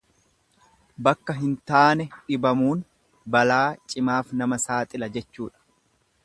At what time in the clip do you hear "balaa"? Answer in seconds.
3.37-3.61